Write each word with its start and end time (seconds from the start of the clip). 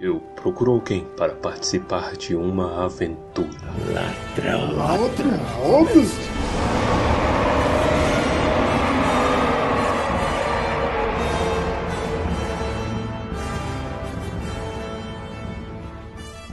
Eu 0.00 0.18
procuro 0.34 0.72
alguém 0.72 1.04
para 1.14 1.34
participar 1.34 2.16
de 2.16 2.34
uma 2.34 2.86
aventura. 2.86 3.50
Ladrão. 3.92 4.74
Ladrão? 4.74 5.30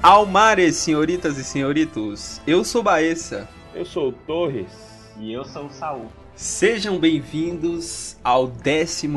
Almares, 0.03 0.75
senhoritas 0.75 1.37
e 1.37 1.43
senhoritos, 1.45 2.41
eu 2.45 2.65
sou 2.65 2.83
Baessa. 2.83 3.47
Eu 3.73 3.85
sou 3.85 4.09
o 4.09 4.11
Torres. 4.11 4.67
E 5.17 5.31
eu 5.31 5.45
sou 5.45 5.67
o 5.67 5.71
Saul. 5.71 6.07
Sejam 6.35 6.99
bem-vindos 6.99 8.17
ao 8.21 8.43
11 8.43 9.07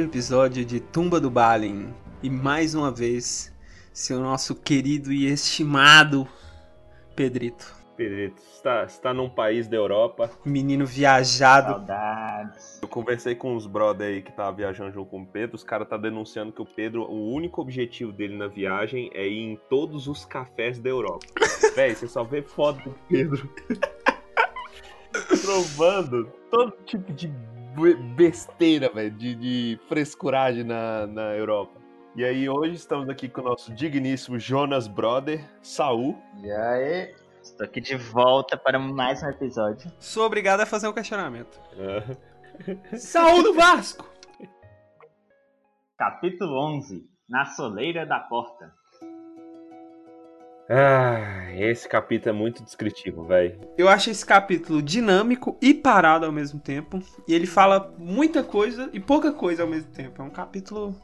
episódio 0.00 0.64
de 0.64 0.80
Tumba 0.80 1.20
do 1.20 1.28
Balin. 1.28 1.92
E 2.22 2.30
mais 2.30 2.74
uma 2.74 2.90
vez, 2.90 3.54
seu 3.96 4.20
nosso 4.20 4.54
querido 4.54 5.10
e 5.10 5.26
estimado 5.26 6.28
Pedrito. 7.16 7.74
Pedrito, 7.96 8.42
está, 8.52 8.84
está 8.84 9.14
num 9.14 9.30
país 9.30 9.66
da 9.68 9.76
Europa. 9.78 10.30
Menino 10.44 10.84
viajado. 10.84 11.68
Saudades. 11.68 12.78
Eu 12.82 12.88
conversei 12.88 13.34
com 13.34 13.56
uns 13.56 13.66
brother 13.66 14.08
aí 14.08 14.20
que 14.20 14.30
tava 14.30 14.54
viajando 14.54 14.92
junto 14.92 15.08
com 15.08 15.22
o 15.22 15.26
Pedro. 15.26 15.56
Os 15.56 15.64
caras 15.64 15.88
tá 15.88 15.96
denunciando 15.96 16.52
que 16.52 16.60
o 16.60 16.66
Pedro, 16.66 17.04
o 17.04 17.32
único 17.32 17.62
objetivo 17.62 18.12
dele 18.12 18.36
na 18.36 18.48
viagem 18.48 19.10
é 19.14 19.26
ir 19.26 19.40
em 19.40 19.56
todos 19.70 20.06
os 20.08 20.26
cafés 20.26 20.78
da 20.78 20.90
Europa. 20.90 21.24
Véi, 21.74 21.94
você 21.94 22.06
só 22.06 22.22
vê 22.22 22.42
foto 22.42 22.90
do 22.90 22.94
Pedro 23.08 23.50
provando 25.42 26.30
todo 26.50 26.76
tipo 26.84 27.12
de 27.14 27.32
besteira, 28.14 28.90
velho, 28.90 29.10
de, 29.12 29.34
de 29.34 29.80
frescuragem 29.88 30.64
na, 30.64 31.06
na 31.06 31.34
Europa. 31.34 31.85
E 32.16 32.24
aí, 32.24 32.48
hoje 32.48 32.76
estamos 32.76 33.10
aqui 33.10 33.28
com 33.28 33.42
o 33.42 33.44
nosso 33.44 33.74
digníssimo 33.74 34.38
Jonas 34.38 34.88
Brother, 34.88 35.44
Saul. 35.60 36.16
E 36.42 36.50
aí? 36.50 37.14
Estou 37.42 37.66
aqui 37.66 37.78
de 37.78 37.94
volta 37.94 38.56
para 38.56 38.78
mais 38.78 39.22
um 39.22 39.28
episódio. 39.28 39.92
Sou 40.00 40.24
obrigado 40.24 40.62
a 40.62 40.66
fazer 40.66 40.88
um 40.88 40.94
questionamento. 40.94 41.60
É. 41.76 42.96
Saúl 42.96 43.42
do 43.42 43.52
Vasco! 43.52 44.08
Capítulo 45.98 46.58
11 46.76 47.06
Na 47.28 47.44
soleira 47.44 48.06
da 48.06 48.18
porta. 48.20 48.72
Ah, 50.70 51.52
esse 51.52 51.86
capítulo 51.86 52.34
é 52.34 52.38
muito 52.38 52.64
descritivo, 52.64 53.24
velho. 53.24 53.60
Eu 53.76 53.90
acho 53.90 54.08
esse 54.08 54.24
capítulo 54.24 54.80
dinâmico 54.80 55.58
e 55.60 55.74
parado 55.74 56.24
ao 56.24 56.32
mesmo 56.32 56.58
tempo. 56.58 56.98
E 57.28 57.34
ele 57.34 57.46
fala 57.46 57.94
muita 57.98 58.42
coisa 58.42 58.88
e 58.94 58.98
pouca 58.98 59.32
coisa 59.32 59.64
ao 59.64 59.68
mesmo 59.68 59.92
tempo. 59.92 60.22
É 60.22 60.24
um 60.24 60.30
capítulo 60.30 60.98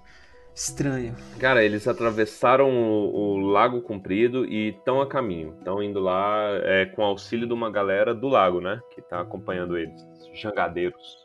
estranho. 0.55 1.14
Cara, 1.39 1.64
eles 1.64 1.86
atravessaram 1.89 2.70
o, 2.70 3.14
o 3.14 3.36
Lago 3.39 3.81
Comprido 3.83 4.45
e 4.45 4.70
estão 4.70 5.00
a 5.00 5.06
caminho. 5.06 5.55
Estão 5.59 5.83
indo 5.83 6.00
lá 6.00 6.48
é, 6.62 6.86
com 6.86 7.03
auxílio 7.03 7.47
de 7.47 7.55
uma 7.55 7.70
galera 7.70 8.14
do 8.14 8.28
lago, 8.28 8.61
né? 8.61 8.81
Que 8.91 9.03
tá 9.03 9.20
acompanhando 9.20 9.77
eles. 9.77 10.06
Jangadeiros. 10.34 11.22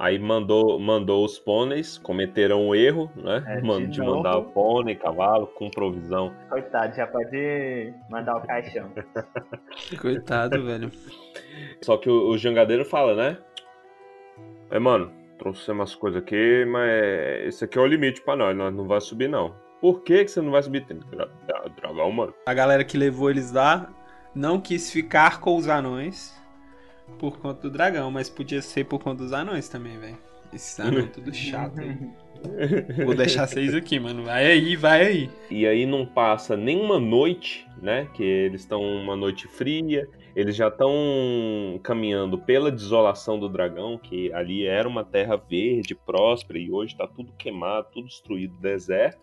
Aí 0.00 0.18
mandou, 0.18 0.78
mandou 0.78 1.22
os 1.26 1.38
pôneis, 1.38 1.98
cometeram 1.98 2.66
um 2.66 2.74
erro, 2.74 3.10
né? 3.14 3.44
É, 3.46 3.60
de 3.60 3.86
de 3.86 4.00
mandar 4.00 4.38
o 4.38 4.44
pônei, 4.44 4.94
cavalo, 4.94 5.46
com 5.48 5.68
provisão. 5.68 6.34
Coitado, 6.48 6.96
já 6.96 7.06
pode 7.06 7.92
mandar 8.08 8.36
o 8.36 8.40
caixão. 8.40 8.90
Coitado, 10.00 10.64
velho. 10.64 10.90
Só 11.82 11.98
que 11.98 12.08
o, 12.08 12.30
o 12.30 12.38
jangadeiro 12.38 12.82
fala, 12.82 13.14
né? 13.14 13.38
É, 14.70 14.78
mano, 14.78 15.12
trouxemos 15.40 15.80
umas 15.80 15.94
coisas 15.94 16.22
aqui, 16.22 16.66
mas 16.66 17.46
esse 17.46 17.64
aqui 17.64 17.78
é 17.78 17.80
o 17.80 17.86
limite 17.86 18.20
pra 18.20 18.36
nós, 18.36 18.54
nós 18.54 18.74
não 18.74 18.86
vai 18.86 19.00
subir 19.00 19.28
não. 19.28 19.54
Por 19.80 20.02
que, 20.02 20.24
que 20.24 20.30
você 20.30 20.42
não 20.42 20.50
vai 20.50 20.62
subir? 20.62 20.86
Dragão, 21.76 22.12
mano. 22.12 22.34
A 22.46 22.52
galera 22.52 22.84
que 22.84 22.98
levou 22.98 23.30
eles 23.30 23.50
lá 23.50 23.90
não 24.34 24.60
quis 24.60 24.92
ficar 24.92 25.40
com 25.40 25.56
os 25.56 25.66
anões 25.66 26.38
por 27.18 27.38
conta 27.38 27.62
do 27.62 27.70
dragão, 27.70 28.10
mas 28.10 28.28
podia 28.28 28.60
ser 28.60 28.84
por 28.84 29.02
conta 29.02 29.22
dos 29.22 29.32
anões 29.32 29.68
também, 29.68 29.98
velho. 29.98 30.18
Esses 30.52 30.78
anões 30.78 31.08
tudo 31.14 31.32
chato. 31.32 31.80
Vou 33.04 33.14
deixar 33.14 33.46
vocês 33.46 33.74
aqui, 33.74 33.98
mano. 33.98 34.24
Vai 34.24 34.46
aí, 34.46 34.76
vai 34.76 35.06
aí. 35.06 35.30
E 35.50 35.66
aí 35.66 35.86
não 35.86 36.04
passa 36.04 36.56
nenhuma 36.56 37.00
noite, 37.00 37.66
né? 37.80 38.06
Que 38.14 38.22
eles 38.22 38.60
estão 38.60 38.82
uma 38.82 39.16
noite 39.16 39.48
fria. 39.48 40.06
Eles 40.34 40.54
já 40.54 40.68
estão 40.68 40.92
caminhando 41.82 42.38
pela 42.38 42.70
desolação 42.70 43.38
do 43.38 43.48
dragão, 43.48 43.98
que 43.98 44.32
ali 44.32 44.66
era 44.66 44.88
uma 44.88 45.04
terra 45.04 45.36
verde, 45.36 45.94
próspera, 45.94 46.58
e 46.58 46.70
hoje 46.70 46.96
tá 46.96 47.06
tudo 47.06 47.32
queimado, 47.32 47.88
tudo 47.92 48.06
destruído, 48.06 48.56
deserto. 48.58 49.20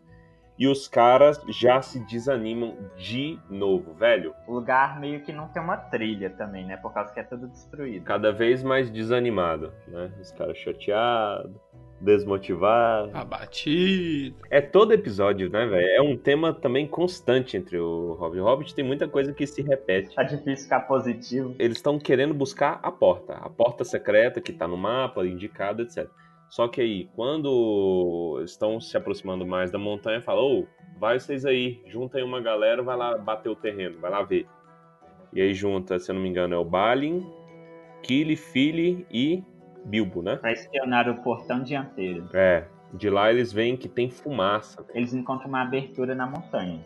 E 0.60 0.68
os 0.68 0.88
caras 0.88 1.40
já 1.50 1.82
se 1.84 2.00
desanimam 2.08 2.76
de 2.98 3.40
novo, 3.48 3.94
velho. 3.94 4.34
O 4.48 4.56
lugar 4.56 5.00
meio 5.00 5.22
que 5.22 5.32
não 5.32 5.48
tem 5.50 5.62
uma 5.62 5.78
trilha 5.78 6.32
também, 6.32 6.66
né? 6.66 6.76
Por 6.78 6.92
causa 6.92 7.14
que 7.14 7.20
é 7.20 7.24
tudo 7.24 7.48
destruído. 7.48 8.04
Cada 8.04 8.32
vez 8.32 8.64
mais 8.64 8.90
desanimado, 8.90 9.72
né? 9.88 10.12
Os 10.20 10.32
caras 10.32 10.58
chateados, 10.58 11.56
desmotivados. 12.00 13.14
Abatido. 13.14 14.36
É 14.50 14.62
todo 14.62 14.94
episódio, 14.94 15.50
né, 15.50 15.66
velho? 15.66 15.88
É 15.88 16.02
um 16.02 16.16
tema 16.16 16.54
também 16.54 16.88
constante 16.88 17.58
entre 17.58 17.78
o 17.78 18.14
Hobbit. 18.14 18.42
O 18.42 18.44
Hobbit 18.44 18.76
tem 18.76 18.86
muita 18.86 19.08
coisa 19.08 19.34
que 19.34 19.46
se 19.46 19.62
repete. 19.62 20.16
Tá 20.16 20.24
difícil 20.24 20.66
ficar 20.66 20.82
positivo. 20.82 21.56
Eles 21.58 21.78
estão 21.78 21.98
querendo 22.00 22.34
buscar 22.34 22.80
a 22.84 22.92
porta, 22.92 23.34
a 23.34 23.50
porta 23.50 23.84
secreta 23.84 24.40
que 24.40 24.54
tá 24.54 24.68
no 24.68 24.78
mapa, 24.78 25.26
indicada, 25.26 25.82
etc. 25.82 26.08
Só 26.50 26.68
que 26.68 26.80
aí, 26.80 27.10
quando 27.16 28.42
estão 28.46 28.80
se 28.80 28.96
aproximando 28.96 29.46
mais 29.46 29.70
da 29.72 29.78
montanha, 29.78 30.22
fala: 30.22 30.42
Ô, 30.42 30.66
vai 30.98 31.20
vocês 31.20 31.46
aí, 31.46 31.82
junta 31.88 32.18
aí 32.18 32.24
uma 32.24 32.40
galera, 32.40 32.82
vai 32.82 32.96
lá 32.96 33.18
bater 33.18 33.50
o 33.50 33.56
terreno, 33.56 34.00
vai 34.00 34.10
lá 34.10 34.24
ver. 34.24 34.48
E 35.34 35.42
aí 35.42 35.54
junta, 35.54 36.00
se 36.00 36.10
eu 36.10 36.16
não 36.16 36.22
me 36.22 36.30
engano, 36.30 36.56
é 36.56 36.58
o 36.58 36.64
Balin, 36.64 37.26
Kili, 38.02 38.38
Fili 38.38 39.06
e 39.12 39.44
Bilbo, 39.86 40.22
né? 40.22 40.36
Pra 40.38 40.52
espionar 40.52 41.10
o 41.10 41.22
portão 41.22 41.64
dianteiro. 41.64 42.30
É. 42.34 42.66
De 42.94 43.10
lá 43.10 43.32
eles 43.32 43.52
veem 43.52 43.76
que 43.76 43.90
tem 43.90 44.10
fumaça. 44.10 44.86
Eles 44.94 45.14
encontram 45.14 45.50
uma 45.50 45.62
abertura 45.62 46.16
na 46.16 46.26
montanha, 46.26 46.80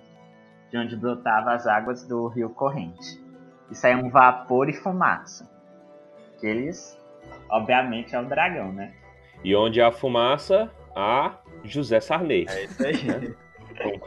de 0.71 0.77
onde 0.77 0.95
brotava 0.95 1.53
as 1.53 1.67
águas 1.67 2.07
do 2.07 2.27
rio 2.27 2.49
corrente. 2.49 3.21
E 3.69 3.75
sai 3.75 3.95
um 3.95 4.09
vapor 4.09 4.69
e 4.69 4.73
fumaça. 4.73 5.49
Que 6.39 6.47
eles, 6.47 6.99
obviamente, 7.49 8.15
é 8.15 8.19
o 8.19 8.25
dragão, 8.25 8.73
né? 8.73 8.93
E 9.43 9.55
onde 9.55 9.81
há 9.81 9.91
fumaça, 9.91 10.71
há 10.95 11.37
José 11.63 11.99
Sarney. 11.99 12.45
É 12.49 12.63
isso 12.65 12.85
aí. 12.85 13.35
É 13.79 13.87
um 13.87 13.99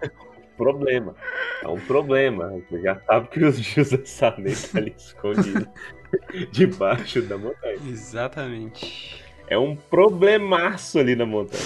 problema. 0.56 1.14
É 1.62 1.68
um 1.68 1.80
problema. 1.80 2.50
Você 2.68 2.82
já 2.82 3.00
sabe 3.00 3.28
que 3.28 3.44
o 3.44 3.52
José 3.52 4.04
Sarney 4.04 4.54
tá 4.54 4.78
ali 4.78 4.94
escondido 4.96 5.68
debaixo 6.50 7.22
da 7.22 7.38
montanha. 7.38 7.78
Exatamente. 7.86 9.22
É 9.46 9.58
um 9.58 9.76
problemaço 9.76 10.98
ali 10.98 11.14
na 11.14 11.26
montanha. 11.26 11.62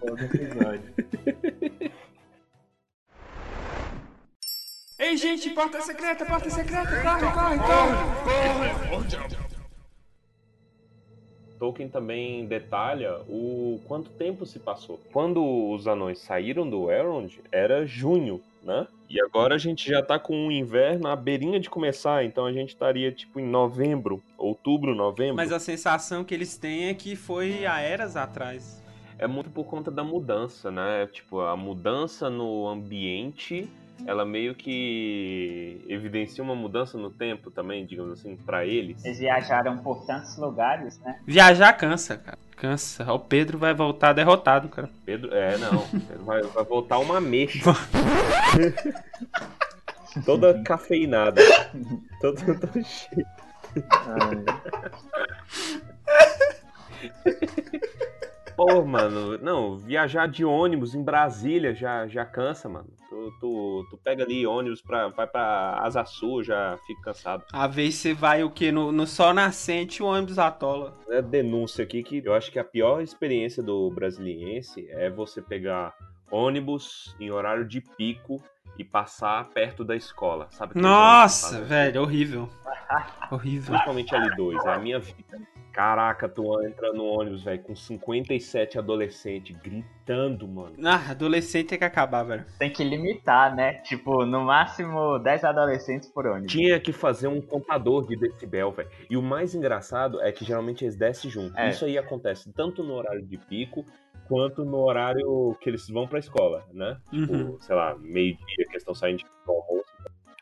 Todo 0.00 0.20
episódio. 0.22 0.94
Ei, 4.98 5.16
gente, 5.16 5.50
porta 5.50 5.80
secreta, 5.80 6.24
porta 6.24 6.48
secreta, 6.50 7.02
corre, 7.02 7.30
corre, 7.32 7.58
corre. 7.58 9.44
Tolkien 11.58 11.88
também 11.88 12.46
detalha 12.46 13.20
o 13.28 13.80
quanto 13.86 14.10
tempo 14.10 14.44
se 14.44 14.58
passou. 14.58 15.00
Quando 15.12 15.42
os 15.70 15.86
anões 15.86 16.18
saíram 16.20 16.68
do 16.68 16.90
Elrond, 16.90 17.40
era 17.50 17.86
junho, 17.86 18.40
né? 18.64 18.86
E 19.08 19.20
agora 19.20 19.54
a 19.54 19.58
gente 19.58 19.88
já 19.88 20.02
tá 20.02 20.18
com 20.18 20.48
o 20.48 20.50
inverno 20.52 21.06
à 21.08 21.14
beirinha 21.14 21.60
de 21.60 21.70
começar, 21.70 22.24
então 22.24 22.46
a 22.46 22.52
gente 22.52 22.70
estaria 22.70 23.12
tipo 23.12 23.38
em 23.38 23.46
novembro, 23.46 24.22
outubro, 24.36 24.94
novembro. 24.94 25.36
Mas 25.36 25.52
a 25.52 25.60
sensação 25.60 26.24
que 26.24 26.34
eles 26.34 26.56
têm 26.56 26.86
é 26.88 26.94
que 26.94 27.14
foi 27.14 27.66
há 27.66 27.80
eras 27.80 28.16
atrás. 28.16 28.82
é 29.18 29.26
muito 29.26 29.50
por 29.50 29.64
conta 29.64 29.90
da 29.90 30.02
mudança, 30.02 30.70
né? 30.70 31.06
Tipo, 31.06 31.40
a 31.40 31.56
mudança 31.56 32.28
no 32.28 32.66
ambiente, 32.66 33.70
ela 34.06 34.24
meio 34.24 34.54
que 34.54 35.84
evidencia 35.88 36.42
uma 36.42 36.54
mudança 36.54 36.98
no 36.98 37.10
tempo 37.10 37.50
também, 37.50 37.86
digamos 37.86 38.18
assim, 38.18 38.36
pra 38.36 38.66
eles. 38.66 39.04
Eles 39.04 39.18
viajaram 39.18 39.78
por 39.78 40.04
tantos 40.04 40.36
lugares, 40.36 40.98
né? 41.00 41.20
Viajar 41.26 41.72
cansa, 41.74 42.16
cara. 42.16 42.38
Cansa. 42.56 43.12
O 43.12 43.18
Pedro 43.18 43.58
vai 43.58 43.74
voltar 43.74 44.12
derrotado, 44.12 44.68
cara. 44.68 44.88
Pedro, 45.04 45.32
é, 45.34 45.56
não, 45.58 45.86
Pedro 46.08 46.24
vai, 46.24 46.42
vai 46.42 46.64
voltar 46.64 46.98
uma 46.98 47.20
mexa. 47.20 47.58
Toda 50.24 50.62
cafeinada. 50.62 51.42
Toda, 52.20 52.40
toda 52.54 52.82
cheia. 52.84 53.26
Pô, 58.56 58.84
mano, 58.84 59.36
não, 59.38 59.76
viajar 59.76 60.28
de 60.28 60.44
ônibus 60.44 60.94
em 60.94 61.02
Brasília 61.02 61.74
já, 61.74 62.06
já 62.06 62.24
cansa, 62.24 62.68
mano. 62.68 62.88
Tu, 63.08 63.32
tu, 63.40 63.86
tu 63.90 63.96
pega 63.98 64.22
ali 64.22 64.46
ônibus 64.46 64.80
pra, 64.80 65.08
vai 65.08 65.26
pra 65.26 65.78
Asa 65.80 66.04
Sul, 66.04 66.42
já 66.42 66.78
fica 66.86 67.02
cansado. 67.02 67.44
A 67.52 67.66
vez 67.66 67.96
você 67.96 68.14
vai 68.14 68.44
o 68.44 68.50
quê? 68.50 68.70
No, 68.70 68.92
no 68.92 69.06
sol 69.06 69.34
nascente 69.34 70.02
o 70.02 70.06
ônibus 70.06 70.38
atola. 70.38 70.96
É 71.08 71.20
denúncia 71.20 71.84
aqui 71.84 72.02
que 72.02 72.22
eu 72.24 72.34
acho 72.34 72.52
que 72.52 72.58
a 72.58 72.64
pior 72.64 73.00
experiência 73.00 73.62
do 73.62 73.90
brasiliense 73.90 74.86
é 74.90 75.10
você 75.10 75.42
pegar 75.42 75.92
ônibus 76.30 77.14
em 77.18 77.30
horário 77.30 77.66
de 77.66 77.80
pico 77.80 78.42
e 78.78 78.84
passar 78.84 79.48
perto 79.50 79.84
da 79.84 79.94
escola, 79.94 80.48
sabe? 80.50 80.80
Nossa, 80.80 81.62
velho, 81.62 82.02
horrível. 82.02 82.48
Horrível. 83.30 83.72
Principalmente 83.72 84.14
ali 84.14 84.36
dois, 84.36 84.64
é 84.64 84.74
a 84.74 84.78
minha 84.78 84.98
vida. 84.98 85.40
Caraca, 85.74 86.28
tu 86.28 86.62
entra 86.62 86.92
no 86.92 87.04
ônibus, 87.04 87.42
velho, 87.42 87.60
com 87.64 87.74
57 87.74 88.78
adolescentes 88.78 89.56
gritando, 89.60 90.46
mano. 90.46 90.76
Ah, 90.84 91.10
adolescente 91.10 91.66
tem 91.70 91.78
que 91.78 91.84
acabar, 91.84 92.22
velho. 92.22 92.44
Tem 92.60 92.70
que 92.72 92.84
limitar, 92.84 93.52
né? 93.56 93.74
Tipo, 93.82 94.24
no 94.24 94.42
máximo 94.44 95.18
10 95.18 95.42
adolescentes 95.42 96.08
por 96.08 96.26
ônibus. 96.26 96.52
Tinha 96.52 96.78
que 96.78 96.92
fazer 96.92 97.26
um 97.26 97.40
contador 97.40 98.06
de 98.06 98.14
decibel, 98.16 98.70
velho. 98.70 98.88
E 99.10 99.16
o 99.16 99.22
mais 99.22 99.52
engraçado 99.52 100.20
é 100.20 100.30
que 100.30 100.44
geralmente 100.44 100.84
eles 100.84 100.94
descem 100.94 101.28
junto. 101.28 101.58
É. 101.58 101.70
Isso 101.70 101.84
aí 101.84 101.98
acontece 101.98 102.52
tanto 102.52 102.84
no 102.84 102.94
horário 102.94 103.26
de 103.26 103.36
pico 103.36 103.84
quanto 104.28 104.64
no 104.64 104.78
horário 104.78 105.56
que 105.60 105.68
eles 105.68 105.88
vão 105.88 106.06
pra 106.06 106.20
escola, 106.20 106.64
né? 106.72 106.96
Tipo, 107.10 107.32
Uhum. 107.32 107.60
sei 107.60 107.74
lá, 107.74 107.96
meio-dia 107.98 108.46
que 108.46 108.70
eles 108.70 108.82
estão 108.82 108.94
saindo 108.94 109.18
de 109.18 109.24
almoço. 109.48 109.92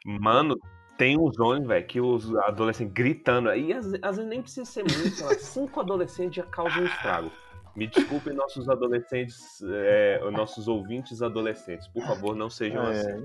Mano, 0.05 0.56
tem 0.99 1.19
uns 1.19 1.39
ônibus, 1.39 1.69
velho, 1.69 1.87
que 1.87 2.00
os 2.00 2.35
adolescentes 2.37 2.93
gritando. 2.93 3.53
E 3.55 3.73
às, 3.73 3.87
às 4.03 4.17
vezes 4.17 4.27
nem 4.27 4.43
precisa 4.43 4.65
ser 4.65 4.83
muito, 4.83 5.11
sei 5.17 5.27
lá, 5.27 5.35
cinco 5.35 5.81
adolescentes 5.81 6.37
já 6.37 6.44
causam 6.44 6.83
um 6.83 6.87
estrago. 6.87 7.31
Me 7.75 7.87
desculpem, 7.87 8.35
nossos 8.35 8.69
adolescentes, 8.69 9.62
é, 9.67 10.21
nossos 10.31 10.69
ouvintes 10.69 11.23
adolescentes. 11.23 11.89
Por 11.89 12.03
favor, 12.05 12.37
não 12.37 12.50
sejam 12.50 12.83
É. 12.85 12.91
assim. 13.00 13.25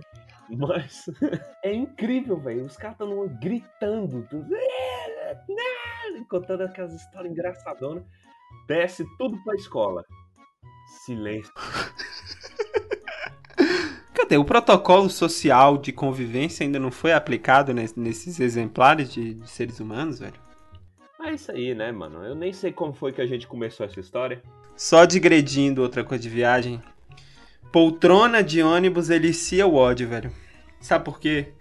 Mas 0.49 1.05
é 1.63 1.73
incrível, 1.73 2.37
velho. 2.37 2.63
Os 2.65 2.77
caras 2.77 2.93
estão 2.93 3.27
gritando, 3.41 4.25
tudo, 4.29 4.47
contando 6.29 6.61
aquelas 6.61 6.93
histórias 6.93 7.31
engraçadonas. 7.31 8.03
Desce 8.67 9.05
tudo 9.17 9.37
pra 9.43 9.55
escola. 9.55 10.03
Silêncio. 11.05 11.51
Cadê? 14.27 14.37
O 14.37 14.43
protocolo 14.45 15.09
social 15.09 15.77
de 15.77 15.91
convivência 15.93 16.65
ainda 16.65 16.77
não 16.79 16.91
foi 16.91 17.13
aplicado 17.13 17.73
nes- 17.73 17.95
nesses 17.95 18.39
exemplares 18.39 19.11
de, 19.11 19.35
de 19.35 19.49
seres 19.49 19.79
humanos, 19.79 20.19
velho? 20.19 20.33
É 21.23 21.33
isso 21.33 21.51
aí, 21.51 21.73
né, 21.73 21.91
mano? 21.91 22.23
Eu 22.23 22.35
nem 22.35 22.51
sei 22.53 22.71
como 22.71 22.93
foi 22.93 23.11
que 23.13 23.21
a 23.21 23.25
gente 23.25 23.47
começou 23.47 23.85
essa 23.85 23.99
história. 23.99 24.41
Só 24.75 25.05
digredindo 25.05 25.81
outra 25.81 26.03
coisa 26.03 26.21
de 26.21 26.29
viagem. 26.29 26.81
Poltrona 27.71 28.43
de 28.43 28.61
ônibus 28.61 29.09
elicia 29.09 29.65
o 29.65 29.75
ódio, 29.75 30.07
velho. 30.07 30.31
Sabe 30.79 31.05
por 31.05 31.19
quê? 31.19 31.53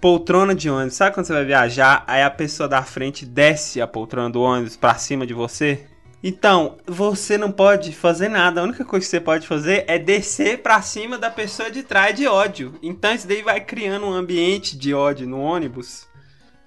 Poltrona 0.00 0.54
de 0.54 0.68
ônibus. 0.68 0.94
Sabe 0.94 1.14
quando 1.14 1.26
você 1.26 1.32
vai 1.32 1.44
viajar, 1.44 2.04
aí 2.06 2.22
a 2.22 2.30
pessoa 2.30 2.68
da 2.68 2.82
frente 2.82 3.24
desce 3.24 3.80
a 3.80 3.86
poltrona 3.86 4.30
do 4.30 4.40
ônibus 4.40 4.76
pra 4.76 4.94
cima 4.94 5.26
de 5.26 5.34
você? 5.34 5.86
Então, 6.22 6.78
você 6.84 7.38
não 7.38 7.52
pode 7.52 7.94
fazer 7.94 8.28
nada. 8.28 8.60
A 8.60 8.64
única 8.64 8.84
coisa 8.84 9.04
que 9.06 9.10
você 9.10 9.20
pode 9.20 9.46
fazer 9.46 9.84
é 9.86 9.98
descer 9.98 10.62
pra 10.62 10.82
cima 10.82 11.16
da 11.16 11.30
pessoa 11.30 11.70
de 11.70 11.82
trás 11.82 12.14
de 12.16 12.26
ódio. 12.26 12.74
Então 12.82 13.14
isso 13.14 13.28
daí 13.28 13.42
vai 13.42 13.60
criando 13.60 14.06
um 14.06 14.12
ambiente 14.12 14.76
de 14.76 14.92
ódio 14.92 15.28
no 15.28 15.40
ônibus. 15.40 16.08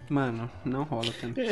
Mano, 0.10 0.50
não 0.66 0.84
rola 0.84 1.12
também. 1.20 1.50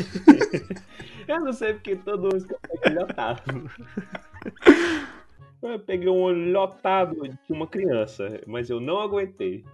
Eu 1.28 1.42
não 1.42 1.54
sei 1.54 1.74
porque 1.74 1.96
todo 1.96 2.24
mundo 2.24 2.46
fica 2.72 2.94
lotado. 2.94 3.42
Eu 5.62 5.78
peguei 5.78 6.08
um 6.08 6.22
olho 6.22 6.54
lotado 6.54 7.22
de 7.22 7.54
uma 7.54 7.68
criança, 7.68 8.40
mas 8.48 8.70
eu 8.70 8.80
não 8.80 9.02
aguentei. 9.02 9.66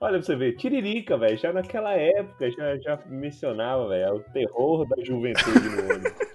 Olha 0.00 0.14
pra 0.14 0.22
você 0.22 0.34
ver, 0.34 0.56
Tiririca, 0.56 1.18
velho, 1.18 1.36
já 1.36 1.52
naquela 1.52 1.92
época 1.92 2.50
já, 2.50 2.78
já 2.78 2.98
mencionava, 3.06 3.88
velho, 3.88 4.14
o 4.14 4.20
terror 4.32 4.88
da 4.88 4.96
juventude 5.04 5.68
no 5.68 5.82
ônibus. 5.82 6.33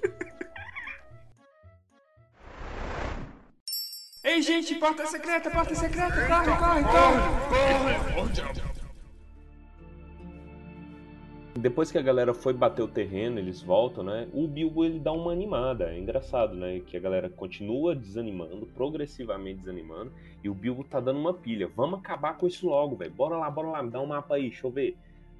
Ei, 4.39 4.43
gente, 4.43 4.73
porta 4.75 5.05
secreta, 5.05 5.51
porta 5.51 5.75
secreta, 5.75 6.15
corre, 6.25 6.55
corre, 6.55 6.83
corre. 6.85 8.31
Depois 11.59 11.91
que 11.91 11.97
a 11.97 12.01
galera 12.01 12.33
foi 12.33 12.53
bater 12.53 12.81
o 12.81 12.87
terreno, 12.87 13.37
eles 13.37 13.61
voltam, 13.61 14.01
né? 14.01 14.29
O 14.33 14.47
Bilbo 14.47 14.85
ele 14.85 14.97
dá 14.97 15.11
uma 15.11 15.33
animada. 15.33 15.93
É 15.93 15.99
engraçado, 15.99 16.55
né? 16.55 16.79
Que 16.79 16.95
a 16.95 17.01
galera 17.01 17.29
continua 17.29 17.93
desanimando, 17.93 18.65
progressivamente 18.67 19.59
desanimando, 19.59 20.13
e 20.41 20.49
o 20.49 20.53
Bilbo 20.53 20.85
tá 20.85 21.01
dando 21.01 21.19
uma 21.19 21.33
pilha. 21.33 21.69
Vamos 21.75 21.99
acabar 21.99 22.37
com 22.37 22.47
isso 22.47 22.65
logo, 22.65 22.95
velho. 22.95 23.11
Bora 23.11 23.35
lá, 23.35 23.51
bora 23.51 23.67
lá, 23.67 23.83
me 23.83 23.91
dá 23.91 23.99
um 23.99 24.05
mapa 24.05 24.35
aí, 24.35 24.43
deixa 24.43 24.65
eu 24.65 24.71
ver. 24.71 24.95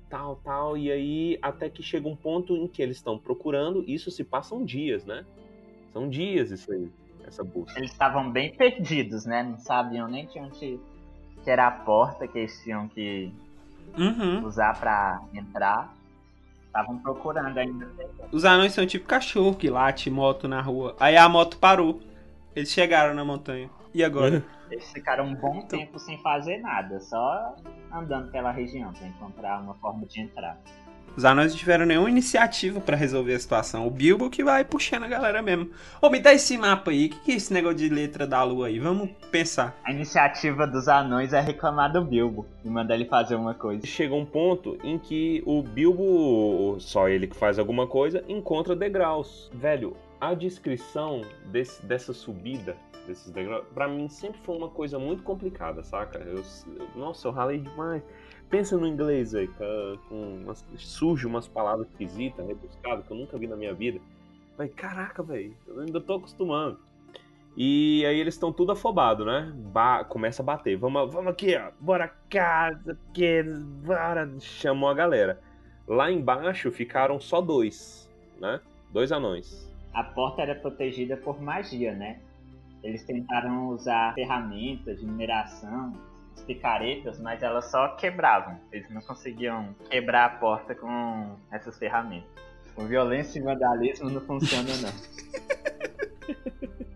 Tal, 0.10 0.42
tal. 0.44 0.78
E 0.78 0.92
aí, 0.92 1.40
até 1.42 1.70
que 1.70 1.82
chega 1.82 2.06
um 2.06 2.18
ponto 2.18 2.54
em 2.54 2.68
que 2.68 2.82
eles 2.82 2.98
estão 2.98 3.18
procurando. 3.18 3.82
Isso 3.88 4.12
se 4.12 4.26
passam 4.26 4.66
dias, 4.66 5.06
né? 5.06 5.26
São 5.94 6.10
dias 6.10 6.52
isso 6.52 6.70
aí, 6.70 6.90
essa 7.30 7.44
busca. 7.44 7.80
Eles 7.80 7.92
estavam 7.92 8.30
bem 8.32 8.54
perdidos, 8.56 9.26
né? 9.26 9.42
Não 9.44 9.58
sabiam 9.58 10.08
nem 10.08 10.26
de 10.28 10.40
onde 10.40 10.80
que 11.44 11.50
era 11.50 11.68
a 11.68 11.72
porta 11.72 12.28
que 12.28 12.38
eles 12.40 12.62
tinham 12.64 12.88
que 12.90 13.32
Uhum. 13.98 14.46
usar 14.46 14.78
pra 14.80 15.22
entrar. 15.34 15.94
Estavam 16.68 17.00
procurando 17.00 17.58
ainda. 17.58 17.90
Os 18.32 18.46
anões 18.46 18.74
são 18.74 18.86
tipo 18.86 19.08
cachorro 19.08 19.56
que 19.56 19.70
late 19.70 20.10
moto 20.12 20.48
na 20.48 20.62
rua. 20.62 20.96
Aí 21.00 21.18
a 21.18 21.28
moto 21.28 21.58
parou. 21.58 22.00
Eles 22.56 22.70
chegaram 22.72 23.16
na 23.16 23.26
montanha. 23.26 23.70
E 23.94 24.04
agora? 24.04 24.44
Eles 24.70 24.92
ficaram 24.92 25.26
um 25.26 25.34
bom 25.34 25.62
tempo 25.62 25.98
sem 25.98 26.20
fazer 26.20 26.58
nada, 26.60 27.00
só 27.00 27.56
andando 27.92 28.30
pela 28.32 28.52
região 28.52 28.94
pra 28.94 29.08
encontrar 29.08 29.60
uma 29.62 29.74
forma 29.76 30.06
de 30.06 30.22
entrar. 30.22 30.58
Os 31.20 31.26
anões 31.26 31.52
não 31.52 31.60
tiveram 31.60 31.86
nenhuma 31.86 32.10
iniciativa 32.10 32.80
pra 32.80 32.96
resolver 32.96 33.34
a 33.34 33.40
situação. 33.40 33.86
O 33.86 33.92
Bilbo 33.92 34.30
que 34.30 34.42
vai 34.42 34.64
puxando 34.64 35.04
a 35.04 35.08
galera 35.10 35.42
mesmo. 35.42 35.70
Ô, 36.02 36.10
me 36.10 36.18
dá 36.18 36.34
esse 36.34 36.58
mapa 36.58 36.92
aí. 36.92 37.08
O 37.08 37.10
que, 37.10 37.20
que 37.20 37.32
é 37.34 37.36
esse 37.36 37.52
negócio 37.54 37.76
de 37.78 37.90
letra 37.90 38.26
da 38.26 38.42
lua 38.42 38.68
aí? 38.68 38.80
Vamos 38.80 39.10
pensar. 39.30 39.78
A 39.84 39.92
iniciativa 39.92 40.66
dos 40.66 40.88
anões 40.88 41.34
é 41.34 41.42
reclamar 41.42 41.92
do 41.92 42.02
Bilbo 42.02 42.46
e 42.64 42.70
mandar 42.70 42.96
ele 42.96 43.04
fazer 43.04 43.36
uma 43.36 43.54
coisa. 43.54 43.86
Chega 43.86 44.16
um 44.16 44.26
ponto 44.26 44.78
em 44.82 44.98
que 44.98 45.44
o 45.46 45.62
Bilbo, 45.62 46.78
só 46.80 47.10
ele 47.10 47.28
que 47.28 47.36
faz 47.36 47.60
alguma 47.60 47.86
coisa, 47.86 48.24
encontra 48.30 48.74
degraus. 48.74 49.52
Velho, 49.54 49.98
a 50.22 50.34
descrição 50.34 51.20
desse- 51.52 51.86
dessa 51.86 52.14
subida, 52.14 52.78
desses 53.06 53.30
degraus, 53.30 53.66
pra 53.74 53.90
mim 53.90 54.08
sempre 54.08 54.40
foi 54.46 54.56
uma 54.56 54.70
coisa 54.70 54.98
muito 54.98 55.22
complicada, 55.24 55.84
saca? 55.84 56.20
Eu- 56.20 56.38
eu- 56.78 56.88
nossa, 56.96 57.28
eu 57.28 57.32
ralei 57.34 57.58
demais. 57.58 58.02
Pensa 58.50 58.78
no 58.78 58.88
inglês 58.88 59.36
aí, 59.36 59.48
com, 59.48 59.98
umas, 60.44 60.66
surge 60.78 61.28
umas 61.28 61.48
palavras 61.48 61.88
esquisitas, 61.90 62.46
rebuscadas, 62.48 63.06
que 63.06 63.12
eu 63.14 63.18
nunca 63.18 63.38
vi 63.38 63.48
na 63.48 63.56
minha 63.56 63.74
vida. 63.74 64.00
Vai, 64.58 64.68
caraca, 64.68 65.22
velho, 65.22 65.56
eu 65.68 65.80
ainda 65.80 66.02
tô 66.02 66.16
acostumando. 66.16 66.80
E 67.56 68.04
aí 68.06 68.20
eles 68.20 68.36
estão 68.36 68.52
tudo 68.54 68.72
afobados, 68.72 69.26
né? 69.26 69.52
Ba- 69.56 70.04
começa 70.04 70.42
a 70.42 70.46
bater. 70.46 70.78
Vamos, 70.78 71.12
vamos 71.14 71.32
aqui, 71.32 71.56
ó. 71.56 71.72
Bora 71.80 72.08
casa, 72.30 72.98
que 73.14 73.44
bora. 73.44 74.30
Chamou 74.40 74.90
a 74.90 74.94
galera. 74.94 75.40
Lá 75.88 76.12
embaixo 76.12 76.72
ficaram 76.72 77.20
só 77.20 77.42
dois, 77.42 78.10
né? 78.40 78.62
Dois 78.92 79.12
anões. 79.12 79.70
A 79.94 80.04
porta 80.04 80.42
era 80.42 80.56
protegida 80.56 81.18
por 81.18 81.42
magia, 81.42 81.94
né? 81.94 82.20
Eles 82.84 83.04
tentaram 83.04 83.70
usar 83.70 84.14
ferramentas 84.14 85.00
de 85.00 85.06
mineração, 85.06 85.94
picaretas, 86.42 87.20
mas 87.20 87.42
elas 87.44 87.66
só 87.66 87.90
quebravam. 87.90 88.58
Eles 88.72 88.90
não 88.90 89.02
conseguiam 89.02 89.76
quebrar 89.90 90.26
a 90.26 90.30
porta 90.30 90.74
com 90.76 91.36
essas 91.52 91.78
ferramentas. 91.78 92.30
Com 92.76 92.86
violência 92.86 93.40
e 93.40 93.42
vandalismo 93.42 94.10
não 94.10 94.22
funciona, 94.22 94.70
não. 94.82 94.90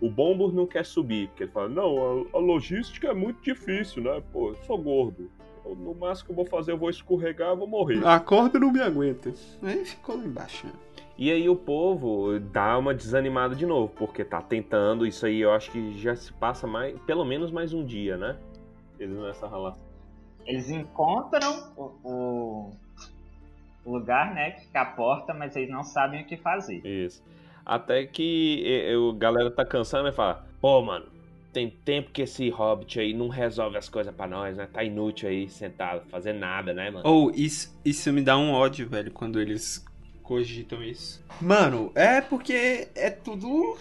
O 0.00 0.08
Bombur 0.08 0.52
não 0.52 0.66
quer 0.66 0.84
subir, 0.84 1.28
porque 1.28 1.42
ele 1.44 1.52
fala: 1.52 1.68
Não, 1.68 2.24
a, 2.32 2.38
a 2.38 2.40
logística 2.40 3.08
é 3.08 3.12
muito 3.14 3.42
difícil, 3.42 4.02
né? 4.02 4.22
Pô, 4.32 4.48
eu 4.50 4.54
sou 4.66 4.78
gordo. 4.78 5.30
Eu, 5.62 5.74
no 5.76 5.94
máximo 5.94 6.26
que 6.26 6.32
eu 6.32 6.36
vou 6.36 6.46
fazer, 6.46 6.72
eu 6.72 6.78
vou 6.78 6.88
escorregar 6.88 7.52
e 7.52 7.56
vou 7.56 7.66
morrer. 7.66 8.02
A 8.06 8.18
corda 8.18 8.58
não 8.58 8.72
me 8.72 8.80
aguenta. 8.80 9.30
Aí 9.62 9.84
ficou 9.84 10.16
lá 10.16 10.24
embaixo. 10.24 10.66
né? 10.66 10.72
E 11.18 11.30
aí 11.30 11.46
o 11.50 11.54
povo 11.56 12.38
dá 12.40 12.78
uma 12.78 12.94
desanimada 12.94 13.54
de 13.54 13.66
novo, 13.66 13.92
porque 13.94 14.24
tá 14.24 14.40
tentando. 14.40 15.06
Isso 15.06 15.26
aí 15.26 15.38
eu 15.42 15.52
acho 15.52 15.70
que 15.70 15.98
já 15.98 16.16
se 16.16 16.32
passa 16.32 16.66
mais, 16.66 16.98
pelo 17.00 17.22
menos 17.26 17.50
mais 17.50 17.74
um 17.74 17.84
dia, 17.84 18.16
né? 18.16 18.38
Eles 19.00 19.16
nessa 19.18 19.48
relação. 19.48 19.82
Eles 20.46 20.70
encontram 20.70 21.72
o, 21.76 21.82
o- 22.04 22.70
o 23.84 23.92
lugar, 23.92 24.34
né, 24.34 24.50
que 24.52 24.60
fica 24.66 24.82
a 24.82 24.84
porta, 24.84 25.32
mas 25.34 25.56
eles 25.56 25.70
não 25.70 25.82
sabem 25.82 26.22
o 26.22 26.26
que 26.26 26.36
fazer. 26.36 26.84
Isso. 26.86 27.22
Até 27.64 28.04
que 28.06 28.62
e- 28.64 28.92
a 28.94 29.18
galera 29.18 29.50
tá 29.50 29.64
cansando 29.64 30.08
e 30.08 30.12
fala: 30.12 30.44
Pô, 30.60 30.82
mano, 30.82 31.06
tem 31.52 31.70
tempo 31.70 32.10
que 32.10 32.22
esse 32.22 32.48
hobbit 32.50 33.00
aí 33.00 33.12
não 33.14 33.28
resolve 33.28 33.76
as 33.76 33.88
coisas 33.88 34.14
pra 34.14 34.26
nós, 34.26 34.56
né? 34.56 34.68
Tá 34.72 34.82
inútil 34.84 35.28
aí 35.28 35.48
sentado, 35.48 36.02
fazer 36.10 36.32
nada, 36.32 36.72
né, 36.74 36.90
mano? 36.90 37.06
Ou 37.08 37.30
isso, 37.30 37.74
isso 37.84 38.12
me 38.12 38.22
dá 38.22 38.36
um 38.36 38.52
ódio, 38.52 38.88
velho, 38.88 39.10
quando 39.10 39.40
eles 39.40 39.84
cogitam 40.22 40.82
isso. 40.82 41.24
Mano, 41.40 41.90
é 41.94 42.20
porque 42.20 42.88
é 42.94 43.10
tudo. 43.10 43.76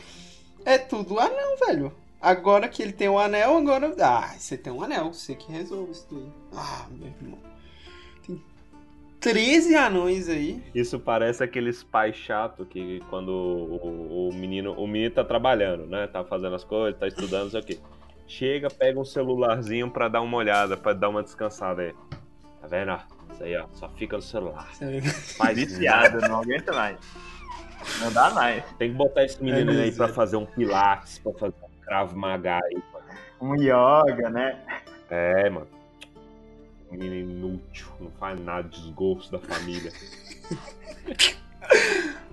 É 0.65 0.77
tudo 0.77 1.19
anão, 1.19 1.57
velho. 1.67 1.93
Agora 2.21 2.67
que 2.67 2.83
ele 2.83 2.91
tem 2.91 3.07
o 3.07 3.17
anel, 3.17 3.57
agora. 3.57 3.95
Ah, 4.01 4.33
você 4.37 4.57
tem 4.57 4.73
um 4.73 4.83
anel, 4.83 5.13
você 5.13 5.35
que 5.35 5.51
resolve 5.51 5.91
isso 5.91 6.07
daí. 6.11 6.31
Ah, 6.53 6.85
meu 6.91 7.07
irmão. 7.07 7.39
Tem 8.27 8.43
13 9.21 9.75
anões 9.75 10.27
aí. 10.27 10.61
Isso 10.75 10.99
parece 10.99 11.41
aqueles 11.43 11.81
pais 11.81 12.17
chato 12.17 12.65
que 12.65 13.01
quando 13.09 13.29
o, 13.29 14.29
o 14.29 14.33
menino 14.33 14.73
o 14.73 14.85
menino 14.85 15.11
tá 15.15 15.23
trabalhando, 15.23 15.85
né? 15.85 16.07
Tá 16.07 16.25
fazendo 16.25 16.55
as 16.55 16.63
coisas, 16.65 16.99
tá 16.99 17.07
estudando, 17.07 17.43
não 17.43 17.51
sei 17.51 17.61
o 17.61 17.63
quê. 17.63 17.79
chega, 18.27 18.69
pega 18.69 18.99
um 18.99 19.05
celularzinho 19.05 19.89
pra 19.89 20.09
dar 20.09 20.21
uma 20.21 20.37
olhada, 20.37 20.75
pra 20.75 20.91
dar 20.91 21.07
uma 21.07 21.23
descansada 21.23 21.83
aí. 21.83 21.93
Tá 22.59 22.67
vendo? 22.67 22.91
ó? 22.91 22.99
Isso 23.33 23.43
aí, 23.43 23.55
ó. 23.55 23.65
Só 23.73 23.87
fica 23.91 24.17
no 24.17 24.21
celular. 24.21 24.69
Faz 25.37 25.57
Viciado, 25.57 26.19
não 26.27 26.41
aguenta 26.41 26.73
mais. 26.73 26.97
Não 28.01 28.11
dá 28.11 28.29
mais. 28.31 28.63
Tem 28.77 28.91
que 28.91 28.97
botar 28.97 29.23
esse 29.23 29.41
menino 29.41 29.71
É 29.71 29.83
aí 29.83 29.91
pra 29.93 30.09
fazer 30.09 30.35
um 30.35 30.45
pilates, 30.45 31.19
pra 31.19 31.31
fazer 31.33 31.68
cravo 31.89 32.15
maga 32.15 32.59
aí. 32.63 32.81
Um 33.41 33.55
yoga, 33.55 34.29
né? 34.29 34.59
É, 35.09 35.49
mano. 35.49 35.67
Menino 36.91 37.15
inútil, 37.15 37.87
não 37.99 38.11
faz 38.11 38.39
nada, 38.39 38.67
desgosto 38.67 39.31
da 39.31 39.39
família. 39.39 39.91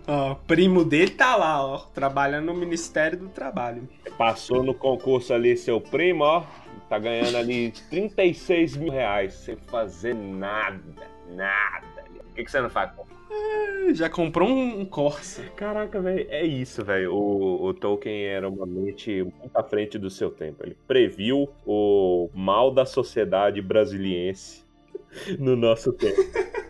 Ó, 0.08 0.32
o 0.32 0.36
primo 0.36 0.84
dele 0.84 1.10
tá 1.10 1.34
lá, 1.34 1.66
ó, 1.66 1.78
trabalhando 1.78 2.46
no 2.46 2.54
Ministério 2.54 3.18
do 3.18 3.28
Trabalho. 3.28 3.88
Passou 4.16 4.62
no 4.62 4.72
concurso 4.72 5.34
ali, 5.34 5.56
seu 5.56 5.80
primo, 5.80 6.22
ó. 6.22 6.44
Tá 6.88 6.96
ganhando 6.96 7.36
ali 7.36 7.72
36 7.90 8.76
mil 8.76 8.92
reais 8.92 9.34
sem 9.34 9.56
fazer 9.56 10.14
nada, 10.14 10.80
nada. 11.28 11.95
O 12.36 12.38
que, 12.38 12.44
que 12.44 12.50
você 12.50 12.60
não 12.60 12.68
faz? 12.68 12.90
Já 13.94 14.10
comprou 14.10 14.46
um, 14.46 14.80
um 14.80 14.84
Corsa. 14.84 15.42
Caraca, 15.56 15.98
velho, 16.02 16.26
é 16.28 16.44
isso, 16.44 16.84
velho. 16.84 17.14
O, 17.14 17.64
o 17.64 17.72
Tolkien 17.72 18.26
era 18.26 18.46
uma 18.46 18.66
mente 18.66 19.22
muito 19.22 19.56
à 19.56 19.62
frente 19.62 19.98
do 19.98 20.10
seu 20.10 20.30
tempo. 20.30 20.62
Ele 20.62 20.76
previu 20.86 21.48
o 21.64 22.28
mal 22.34 22.70
da 22.70 22.84
sociedade 22.84 23.62
brasiliense 23.62 24.66
no 25.40 25.56
nosso 25.56 25.94
tempo. 25.94 26.20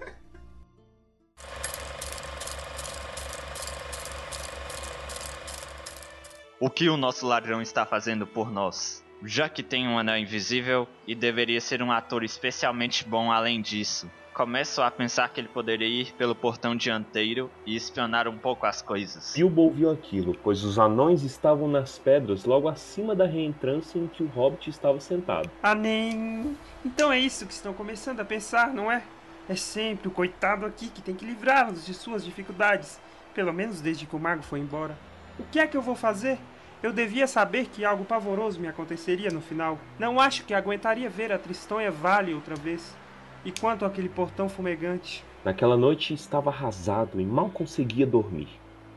O 6.59 6.71
que 6.71 6.89
o 6.89 6.97
nosso 6.97 7.27
ladrão 7.27 7.61
está 7.61 7.85
fazendo 7.85 8.27
por 8.27 8.51
nós? 8.51 9.05
Já 9.23 9.47
que 9.47 9.63
tem 9.63 9.87
um 9.87 9.99
anel 9.99 10.17
invisível 10.17 10.89
e 11.07 11.15
deveria 11.15 11.61
ser 11.61 11.83
um 11.83 11.93
ator 11.93 12.25
especialmente 12.25 13.07
bom 13.07 13.31
além 13.31 13.61
disso. 13.61 14.11
Começo 14.37 14.83
a 14.83 14.91
pensar 14.91 15.31
que 15.31 15.41
ele 15.41 15.49
poderia 15.49 15.89
ir 15.89 16.13
pelo 16.13 16.35
portão 16.35 16.77
dianteiro 16.77 17.51
e 17.65 17.75
espionar 17.75 18.29
um 18.29 18.37
pouco 18.37 18.67
as 18.67 18.83
coisas. 18.83 19.33
Bilbo 19.35 19.63
ouviu 19.63 19.91
aquilo, 19.91 20.37
pois 20.43 20.63
os 20.63 20.79
anões 20.79 21.23
estavam 21.23 21.67
nas 21.67 21.99
pedras 21.99 22.45
logo 22.45 22.69
acima 22.69 23.15
da 23.15 23.25
reentrância 23.25 23.99
em 23.99 24.07
que 24.07 24.23
o 24.23 24.27
hobbit 24.27 24.69
estava 24.69 25.01
sentado. 25.01 25.51
Ah, 25.63 25.75
nem. 25.75 26.55
Então 26.85 27.11
é 27.11 27.19
isso 27.19 27.47
que 27.47 27.53
estão 27.55 27.73
começando 27.73 28.21
a 28.21 28.27
pensar, 28.27 28.75
não 28.75 28.93
é? 28.93 29.03
É 29.49 29.57
sempre 29.57 30.09
o 30.09 30.11
coitado 30.11 30.67
aqui 30.67 30.91
que 30.91 31.01
tem 31.01 31.15
que 31.15 31.25
livrá-los 31.25 31.87
de 31.87 31.95
suas 31.95 32.23
dificuldades. 32.23 33.01
Pelo 33.33 33.55
menos 33.55 33.81
desde 33.81 34.05
que 34.05 34.17
o 34.17 34.19
mago 34.19 34.43
foi 34.43 34.61
embora. 34.61 34.99
O 35.39 35.45
que 35.45 35.59
é 35.59 35.67
que 35.67 35.79
eu 35.79 35.83
vou 35.83 35.97
fazer? 35.97 36.39
Eu 36.83 36.93
devia 36.93 37.27
saber 37.27 37.69
que 37.69 37.87
algo 37.87 38.05
pavoroso 38.05 38.61
me 38.61 38.69
aconteceria 38.69 39.31
no 39.31 39.41
final. 39.41 39.79
Não 39.99 40.21
acho 40.21 40.45
que 40.45 40.53
aguentaria 40.53 41.09
ver 41.09 41.33
a 41.33 41.39
Tristonha 41.39 41.91
Vale 41.91 42.35
outra 42.35 42.55
vez. 42.55 42.95
E 43.47 43.53
quanto 43.53 43.85
àquele 43.85 44.09
portão 44.09 44.49
fumegante? 44.49 45.25
Naquela 45.45 45.77
noite 45.77 46.13
estava 46.13 46.51
arrasado 46.51 47.21
e 47.21 47.25
mal 47.25 47.49
conseguia 47.49 48.05
dormir. 48.05 48.49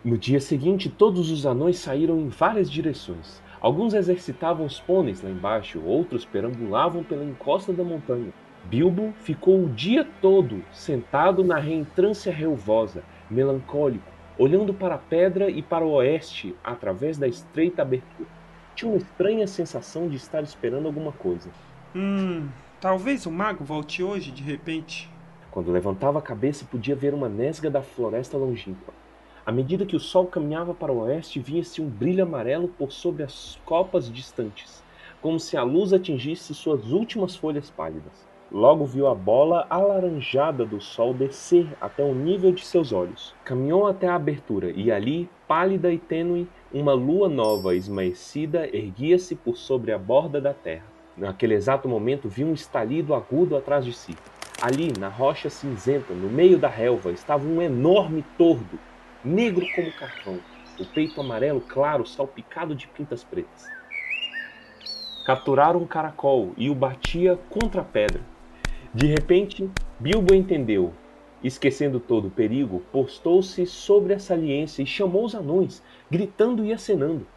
No 0.04 0.18
dia 0.18 0.40
seguinte, 0.40 0.90
todos 0.90 1.30
os 1.30 1.46
anões 1.46 1.78
saíram 1.78 2.20
em 2.20 2.30
várias 2.30 2.68
direções. 2.68 3.44
Alguns 3.62 3.94
exercitavam 3.94 4.66
os 4.66 4.80
pôneis 4.80 5.22
lá 5.22 5.30
embaixo, 5.30 5.80
outros 5.86 6.26
perambulavam 6.26 7.04
pela 7.04 7.24
encosta 7.24 7.72
da 7.72 7.84
montanha. 7.84 8.34
Bilbo 8.64 9.14
ficou 9.20 9.66
o 9.66 9.70
dia 9.70 10.04
todo 10.20 10.64
sentado 10.72 11.44
na 11.44 11.60
reentrância 11.60 12.34
relvosa, 12.34 13.04
melancólico, 13.30 14.12
olhando 14.36 14.74
para 14.74 14.96
a 14.96 14.98
pedra 14.98 15.52
e 15.52 15.62
para 15.62 15.86
o 15.86 15.92
oeste 15.92 16.56
através 16.64 17.20
da 17.20 17.28
estreita 17.28 17.84
abertura. 17.84 18.28
Tinha 18.74 18.90
uma 18.92 18.98
estranha 18.98 19.46
sensação 19.46 20.10
de 20.10 20.16
estar 20.16 20.42
esperando 20.42 20.88
alguma 20.88 21.12
coisa. 21.12 21.52
Hum, 21.96 22.48
talvez 22.82 23.26
o 23.26 23.32
mago 23.32 23.64
volte 23.64 24.02
hoje 24.02 24.32
de 24.32 24.42
repente. 24.42 25.10
Quando 25.52 25.72
levantava 25.72 26.20
a 26.20 26.22
cabeça, 26.22 26.66
podia 26.70 26.96
ver 26.96 27.14
uma 27.14 27.28
nesga 27.28 27.70
da 27.70 27.82
floresta 27.82 28.38
longínqua. 28.38 28.94
À 29.46 29.52
medida 29.52 29.86
que 29.86 29.96
o 29.96 30.00
sol 30.00 30.28
caminhava 30.28 30.74
para 30.74 30.92
o 30.92 31.00
oeste, 31.00 31.40
via-se 31.40 31.82
um 31.82 31.90
brilho 31.90 32.24
amarelo 32.24 32.68
por 32.70 32.92
sobre 32.92 33.24
as 33.24 33.60
copas 33.66 34.10
distantes, 34.10 34.84
como 35.22 35.40
se 35.40 35.58
a 35.58 35.64
luz 35.64 35.92
atingisse 35.92 36.54
suas 36.54 36.92
últimas 36.92 37.36
folhas 37.36 37.70
pálidas. 37.70 38.28
Logo 38.52 38.86
viu 38.86 39.08
a 39.08 39.14
bola 39.14 39.68
alaranjada 39.70 40.66
do 40.66 40.80
sol 40.80 41.14
descer 41.14 41.68
até 41.82 42.04
o 42.04 42.16
nível 42.16 42.52
de 42.52 42.66
seus 42.66 42.94
olhos. 42.94 43.36
Caminhou 43.44 43.88
até 43.88 44.08
a 44.08 44.16
abertura 44.16 44.72
e 44.72 44.92
ali, 44.92 45.30
pálida 45.48 45.92
e 45.92 45.98
tênue, 45.98 46.48
uma 46.72 46.94
lua 46.94 47.28
nova 47.28 47.76
esmaecida 47.76 48.66
erguia-se 48.76 49.36
por 49.36 49.58
sobre 49.58 49.92
a 49.92 50.00
borda 50.00 50.40
da 50.40 50.54
terra. 50.54 50.89
Naquele 51.20 51.54
exato 51.54 51.90
momento, 51.90 52.30
viu 52.30 52.48
um 52.48 52.54
estalido 52.54 53.14
agudo 53.14 53.58
atrás 53.58 53.84
de 53.84 53.92
si. 53.92 54.16
Ali, 54.62 54.94
na 54.98 55.10
rocha 55.10 55.50
cinzenta, 55.50 56.14
no 56.14 56.30
meio 56.30 56.58
da 56.58 56.70
relva, 56.70 57.12
estava 57.12 57.46
um 57.46 57.62
enorme 57.62 58.24
tordo, 58.38 58.80
negro 59.24 59.66
como 59.76 59.92
carvão, 59.92 60.40
o 60.80 60.86
peito 60.86 61.20
amarelo 61.20 61.60
claro 61.60 62.06
salpicado 62.06 62.74
de 62.74 62.88
pintas 62.88 63.22
pretas. 63.22 63.68
Capturaram 65.26 65.82
um 65.82 65.86
caracol 65.86 66.54
e 66.56 66.70
o 66.70 66.76
batia 66.76 67.38
contra 67.50 67.82
a 67.82 67.86
pedra. 67.86 68.22
De 68.94 69.06
repente, 69.06 69.70
Bilbo 70.00 70.34
entendeu. 70.34 70.94
Esquecendo 71.44 72.00
todo 72.00 72.30
o 72.30 72.32
perigo, 72.32 72.82
postou-se 72.94 73.66
sobre 73.66 74.14
a 74.14 74.20
saliência 74.20 74.82
e 74.82 74.86
chamou 74.86 75.26
os 75.26 75.36
anões, 75.36 75.84
gritando 76.10 76.66
e 76.66 76.72
acenando. 76.72 77.28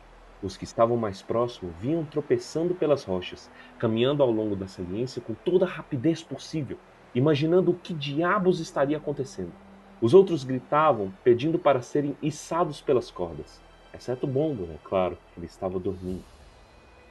Os 0.42 0.56
que 0.56 0.64
estavam 0.64 0.96
mais 0.96 1.22
próximos 1.22 1.72
vinham 1.78 2.04
tropeçando 2.04 2.74
pelas 2.74 3.04
rochas, 3.04 3.48
caminhando 3.78 4.22
ao 4.22 4.30
longo 4.30 4.56
da 4.56 4.66
saliência 4.66 5.22
com 5.22 5.34
toda 5.34 5.64
a 5.64 5.68
rapidez 5.68 6.22
possível, 6.22 6.78
imaginando 7.14 7.70
o 7.70 7.74
que 7.74 7.94
diabos 7.94 8.58
estaria 8.58 8.96
acontecendo. 8.96 9.52
Os 10.00 10.14
outros 10.14 10.42
gritavam, 10.42 11.12
pedindo 11.22 11.60
para 11.60 11.80
serem 11.80 12.16
içados 12.20 12.80
pelas 12.80 13.08
cordas, 13.08 13.62
exceto 13.94 14.26
Bondo, 14.26 14.64
é 14.64 14.78
claro, 14.82 15.16
ele 15.36 15.46
estava 15.46 15.78
dormindo. 15.78 16.24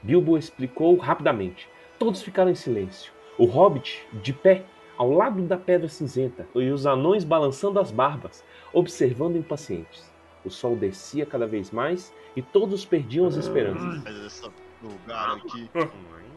Bilbo 0.04 0.38
explicou 0.38 0.98
rapidamente. 0.98 1.70
Todos 1.98 2.22
ficaram 2.22 2.52
em 2.52 2.56
silêncio. 2.56 3.14
O 3.38 3.46
hobbit, 3.46 4.06
de 4.22 4.34
pé, 4.34 4.66
ao 4.98 5.10
lado 5.10 5.42
da 5.44 5.58
pedra 5.58 5.88
cinzenta, 5.88 6.46
e 6.54 6.70
os 6.70 6.86
anões 6.86 7.24
balançando 7.24 7.80
as 7.80 7.92
barbas, 7.92 8.44
observando 8.74 9.38
impacientes. 9.38 10.11
O 10.44 10.50
sol 10.50 10.76
descia 10.76 11.26
cada 11.26 11.46
vez 11.46 11.72
mais 11.72 12.14
e 12.36 12.42
todos 12.42 12.84
perdiam 12.86 13.28
as 13.28 13.36
esperanças. 13.36 14.04
Mas 14.04 14.26
esse 14.26 14.50
lugar 14.82 15.38
aqui, 15.38 15.70
Hum. 15.76 15.88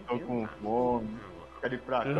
tô 0.08 0.18
com 0.20 0.46
fome. 0.62 1.16
Quero 1.60 1.74
ir 1.74 1.80
pra 1.80 2.00
cá. 2.00 2.10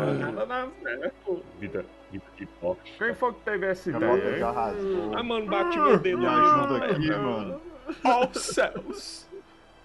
Na 0.47 0.69
certo. 0.83 1.43
Vida, 1.61 1.85
vida 2.11 2.25
de 2.37 2.47
pobre. 2.47 2.81
Quem 2.97 3.15
foi 3.15 3.33
que 3.35 3.41
teve 3.41 3.67
essa 3.67 3.91
ideia? 3.91 4.39
já 4.39 4.49
hein? 4.49 4.55
rasgou. 4.55 5.17
Ah, 5.19 5.23
mano, 5.23 5.47
bate 5.47 5.79
meu 5.79 5.99
dedo. 5.99 6.19
Me 6.19 6.27
ajuda 6.27 6.85
aqui, 6.87 7.09
mano. 7.11 7.61
Oh 8.03 8.39
céus! 8.39 9.29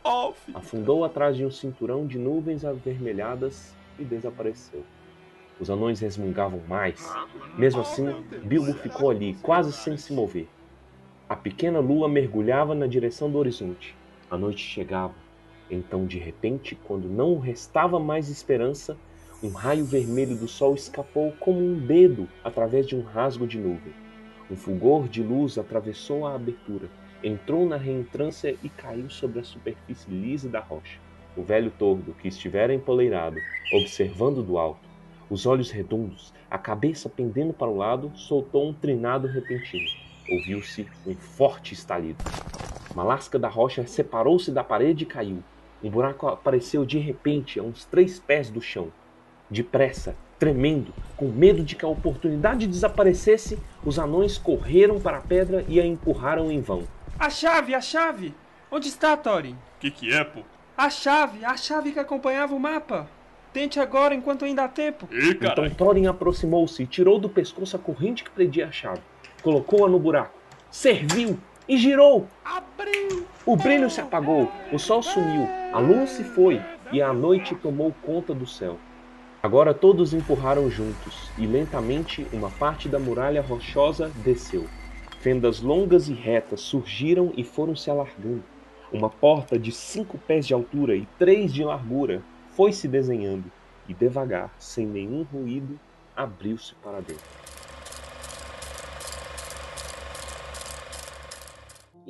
Oh. 0.02 0.34
Afundou 0.54 1.04
atrás 1.04 1.36
de 1.36 1.46
um 1.46 1.52
cinturão 1.52 2.08
de 2.08 2.18
nuvens 2.18 2.64
avermelhadas 2.64 3.76
e 4.00 4.06
desapareceu. 4.06 4.86
Os 5.60 5.70
anões 5.70 6.00
resmungavam 6.00 6.62
mais. 6.70 7.14
Mesmo 7.58 7.82
assim, 7.82 8.06
Bilbo 8.46 8.74
ficou 8.76 9.10
ali, 9.10 9.36
quase 9.42 9.74
sem 9.74 9.98
se 9.98 10.14
mover. 10.14 10.48
A 11.30 11.36
pequena 11.36 11.80
lua 11.80 12.10
mergulhava 12.10 12.74
na 12.74 12.88
direção 12.88 13.30
do 13.30 13.38
horizonte. 13.38 13.96
A 14.32 14.36
noite 14.36 14.64
chegava. 14.64 15.14
Então, 15.70 16.08
de 16.08 16.18
repente, 16.18 16.74
quando 16.74 17.08
não 17.08 17.38
restava 17.38 18.00
mais 18.00 18.30
esperança, 18.30 18.98
um 19.44 19.50
raio 19.50 19.86
vermelho 19.86 20.36
do 20.36 20.48
sol 20.48 20.74
escapou 20.74 21.32
como 21.40 21.60
um 21.60 21.78
dedo 21.86 22.28
através 22.44 22.88
de 22.88 22.96
um 22.96 23.04
rasgo 23.04 23.46
de 23.46 23.60
nuvem. 23.60 23.94
Um 24.50 24.56
fulgor 24.56 25.08
de 25.08 25.22
luz 25.22 25.60
atravessou 25.60 26.26
a 26.26 26.34
abertura, 26.34 26.90
entrou 27.24 27.64
na 27.64 27.78
reentrância 27.78 28.56
e 28.64 28.68
caiu 28.68 29.08
sobre 29.08 29.40
a 29.40 29.44
superfície 29.44 30.10
lisa 30.10 30.50
da 30.50 30.60
rocha. 30.60 31.00
O 31.38 31.44
velho 31.44 31.70
tordo, 31.78 32.16
que 32.20 32.28
estivera 32.28 32.74
empoleirado, 32.74 33.38
observando 33.76 34.42
do 34.42 34.58
alto, 34.58 34.90
os 35.30 35.46
olhos 35.46 35.70
redondos, 35.70 36.34
a 36.50 36.58
cabeça 36.58 37.08
pendendo 37.08 37.54
para 37.54 37.70
o 37.70 37.78
lado, 37.78 38.12
soltou 38.16 38.68
um 38.68 38.74
trinado 38.74 39.28
repentino. 39.28 39.99
Ouviu-se 40.32 40.88
um 41.06 41.16
forte 41.16 41.74
estalido. 41.74 42.24
Uma 42.94 43.04
lasca 43.04 43.40
da 43.40 43.48
rocha 43.48 43.86
separou-se 43.88 44.52
da 44.52 44.64
parede 44.64 45.04
e 45.04 45.08
caiu. 45.08 45.44
Um 45.84 45.90
buraco 45.90 46.28
apareceu 46.28 46.86
de 46.86 47.00
repente 47.00 47.60
a 47.60 47.64
uns 47.64 47.86
três 47.86 48.20
pés 48.20 48.50
do 48.50 48.62
chão. 48.62 48.92
Depressa, 49.50 50.16
tremendo, 50.38 50.94
com 51.18 51.28
medo 51.28 51.64
de 51.64 51.76
que 51.76 51.86
a 51.86 51.88
oportunidade 51.88 52.68
desaparecesse, 52.68 53.58
os 53.84 53.98
anões 53.98 54.38
correram 54.38 55.00
para 55.00 55.18
a 55.18 55.22
pedra 55.22 55.66
e 55.68 55.80
a 55.80 55.86
empurraram 55.86 56.52
em 56.52 56.62
vão. 56.62 56.84
A 57.18 57.30
chave, 57.30 57.74
a 57.74 57.82
chave! 57.82 58.34
Onde 58.72 58.88
está, 58.88 59.18
Thorin? 59.18 59.58
Que 59.80 59.90
que 59.90 60.14
é, 60.14 60.24
pô? 60.24 60.42
A 60.78 60.90
chave, 60.90 61.44
a 61.44 61.58
chave 61.58 61.92
que 61.92 62.00
acompanhava 62.00 62.54
o 62.54 62.60
mapa! 62.60 63.08
Tente 63.52 63.80
agora 63.80 64.14
enquanto 64.14 64.46
ainda 64.46 64.64
há 64.64 64.68
tempo. 64.68 65.08
Ih, 65.12 65.32
Então. 65.32 65.70
Thorin 65.72 66.06
aproximou-se 66.06 66.84
e 66.84 66.86
tirou 66.86 67.18
do 67.20 67.28
pescoço 67.28 67.76
a 67.76 67.80
corrente 67.80 68.24
que 68.24 68.30
prendia 68.30 68.68
a 68.68 68.72
chave. 68.72 69.02
Colocou-a 69.42 69.90
no 69.90 70.00
buraco, 70.00 70.38
serviu 70.70 71.40
e 71.68 71.78
girou. 71.78 72.28
Abriu! 72.44 73.26
O 73.46 73.56
brilho 73.56 73.90
se 73.90 74.02
apagou, 74.02 74.52
o 74.72 74.78
sol 74.78 75.02
sumiu, 75.02 75.48
a 75.74 75.80
lua 75.80 76.06
se 76.08 76.24
foi 76.24 76.62
e 76.92 77.02
a 77.02 77.14
noite 77.14 77.56
tomou 77.56 77.94
conta 78.04 78.34
do 78.34 78.46
céu. 78.46 78.78
Agora 79.42 79.74
todos 79.74 80.14
empurraram 80.14 80.70
juntos, 80.70 81.32
e 81.38 81.48
lentamente 81.48 82.28
uma 82.34 82.50
parte 82.50 82.90
da 82.90 83.00
muralha 83.00 83.42
rochosa 83.42 84.12
desceu. 84.18 84.66
Fendas 85.22 85.62
longas 85.62 86.10
e 86.10 86.14
retas 86.14 86.60
surgiram 86.60 87.32
e 87.38 87.44
foram 87.44 87.76
se 87.76 87.90
alargando. 87.90 88.44
Uma 88.92 89.10
porta 89.10 89.58
de 89.58 89.72
cinco 89.72 90.18
pés 90.18 90.46
de 90.46 90.54
altura 90.54 90.96
e 90.96 91.08
três 91.18 91.54
de 91.54 91.64
largura 91.64 92.22
foi 92.52 92.74
se 92.74 92.88
desenhando, 92.88 93.50
e 93.88 93.94
devagar, 93.94 94.54
sem 94.60 94.86
nenhum 94.86 95.24
ruído, 95.24 95.80
abriu-se 96.16 96.76
para 96.76 97.00
dentro. 97.00 97.49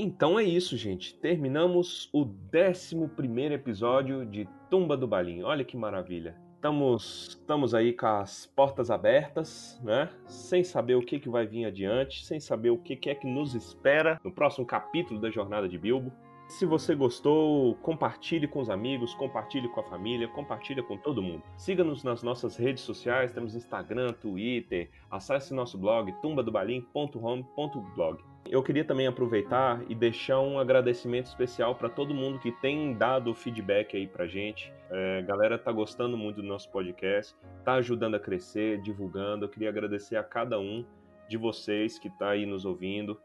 Então 0.01 0.39
é 0.39 0.43
isso, 0.43 0.77
gente. 0.77 1.13
Terminamos 1.13 2.09
o 2.13 2.21
11 2.21 3.53
episódio 3.53 4.25
de 4.25 4.47
Tumba 4.69 4.95
do 4.95 5.05
Balim. 5.05 5.43
Olha 5.43 5.65
que 5.65 5.75
maravilha. 5.75 6.37
Estamos, 6.55 7.27
estamos 7.31 7.75
aí 7.75 7.91
com 7.91 8.05
as 8.05 8.45
portas 8.45 8.89
abertas, 8.89 9.77
né? 9.83 10.09
Sem 10.25 10.63
saber 10.63 10.95
o 10.95 11.01
que, 11.01 11.19
que 11.19 11.27
vai 11.27 11.45
vir 11.45 11.65
adiante, 11.65 12.25
sem 12.25 12.39
saber 12.39 12.69
o 12.69 12.77
que, 12.77 12.95
que 12.95 13.09
é 13.09 13.15
que 13.15 13.27
nos 13.27 13.53
espera 13.53 14.17
no 14.23 14.31
próximo 14.31 14.65
capítulo 14.65 15.19
da 15.19 15.29
Jornada 15.29 15.67
de 15.67 15.77
Bilbo. 15.77 16.13
Se 16.47 16.65
você 16.65 16.95
gostou, 16.95 17.75
compartilhe 17.81 18.47
com 18.47 18.61
os 18.61 18.69
amigos, 18.69 19.13
compartilhe 19.15 19.67
com 19.67 19.81
a 19.81 19.83
família, 19.83 20.29
compartilhe 20.29 20.81
com 20.81 20.95
todo 20.95 21.21
mundo. 21.21 21.43
Siga-nos 21.57 22.05
nas 22.05 22.23
nossas 22.23 22.55
redes 22.55 22.83
sociais, 22.83 23.33
temos 23.33 23.53
Instagram, 23.53 24.13
Twitter, 24.13 24.89
acesse 25.11 25.53
nosso 25.53 25.77
blog 25.77 26.09
tumbadobalim.home.blog. 26.21 28.28
Eu 28.45 28.63
queria 28.63 28.83
também 28.83 29.05
aproveitar 29.05 29.81
e 29.87 29.93
deixar 29.93 30.39
um 30.39 30.57
agradecimento 30.57 31.27
especial 31.27 31.75
para 31.75 31.89
todo 31.89 32.13
mundo 32.13 32.39
que 32.39 32.51
tem 32.51 32.93
dado 32.93 33.33
feedback 33.33 33.95
aí 33.95 34.07
pra 34.07 34.25
gente. 34.25 34.73
É, 34.89 35.21
galera 35.21 35.57
tá 35.57 35.71
gostando 35.71 36.17
muito 36.17 36.41
do 36.41 36.47
nosso 36.47 36.69
podcast, 36.71 37.35
tá 37.63 37.73
ajudando 37.73 38.15
a 38.15 38.19
crescer, 38.19 38.81
divulgando. 38.81 39.45
Eu 39.45 39.49
queria 39.49 39.69
agradecer 39.69 40.15
a 40.15 40.23
cada 40.23 40.59
um 40.59 40.83
de 41.27 41.37
vocês 41.37 41.99
que 41.99 42.09
tá 42.17 42.29
aí 42.29 42.45
nos 42.45 42.65
ouvindo. 42.65 43.19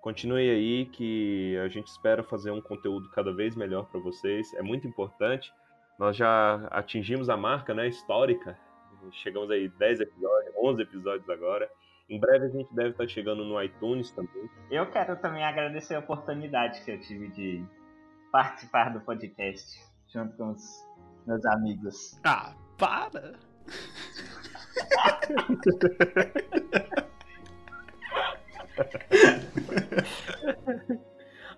Continue 0.00 0.48
aí 0.48 0.86
que 0.86 1.58
a 1.58 1.68
gente 1.68 1.88
espera 1.88 2.22
fazer 2.22 2.50
um 2.50 2.60
conteúdo 2.60 3.10
cada 3.10 3.34
vez 3.34 3.54
melhor 3.54 3.84
para 3.90 4.00
vocês. 4.00 4.54
É 4.54 4.62
muito 4.62 4.88
importante. 4.88 5.52
Nós 5.98 6.16
já 6.16 6.66
atingimos 6.70 7.28
a 7.28 7.36
marca, 7.36 7.74
né, 7.74 7.86
histórica. 7.86 8.58
Chegamos 9.12 9.50
aí 9.50 9.68
10 9.68 10.00
episódios, 10.00 10.54
11 10.56 10.82
episódios 10.82 11.28
agora. 11.28 11.70
Em 12.10 12.18
breve 12.18 12.46
a 12.46 12.48
gente 12.48 12.74
deve 12.74 12.90
estar 12.90 13.06
chegando 13.06 13.44
no 13.44 13.62
iTunes 13.62 14.10
também. 14.10 14.50
Eu 14.68 14.90
quero 14.90 15.14
também 15.16 15.44
agradecer 15.44 15.94
a 15.94 16.00
oportunidade 16.00 16.84
que 16.84 16.90
eu 16.90 17.00
tive 17.00 17.28
de 17.28 17.64
participar 18.32 18.92
do 18.92 19.00
podcast 19.00 19.80
junto 20.12 20.36
com 20.36 20.50
os 20.50 20.84
meus 21.24 21.46
amigos. 21.46 22.20
Ah, 22.24 22.52
para! 22.76 23.38